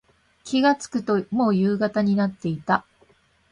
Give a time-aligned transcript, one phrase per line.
[0.43, 2.87] 気付くと、もう夕方になっていた。